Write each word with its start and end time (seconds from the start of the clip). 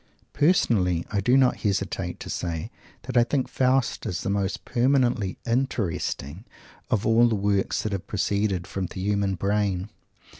Personally, 0.33 1.05
I 1.11 1.21
do 1.21 1.37
not 1.37 1.57
hesitate 1.57 2.19
to 2.21 2.29
say 2.31 2.71
that 3.03 3.15
I 3.15 3.23
think 3.23 3.47
Faust 3.47 4.07
is 4.07 4.21
the 4.23 4.31
most 4.31 4.65
permanently 4.65 5.37
interesting 5.45 6.43
of 6.89 7.05
all 7.05 7.27
the 7.27 7.35
works 7.35 7.83
that 7.83 7.91
have 7.91 8.07
proceeded 8.07 8.65
from 8.65 8.87
the 8.87 8.99
human 8.99 9.35
brain. 9.35 9.91